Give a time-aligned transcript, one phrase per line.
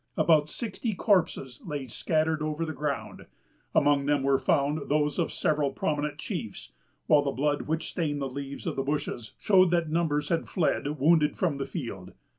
[0.17, 3.27] About sixty corpses lay scattered over the ground.
[3.75, 6.71] Among them were found those of several prominent chiefs,
[7.05, 10.87] while the blood which stained the leaves of the bushes showed that numbers had fled
[10.97, 12.13] wounded from the field.